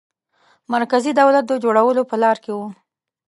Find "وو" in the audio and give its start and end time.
2.57-2.67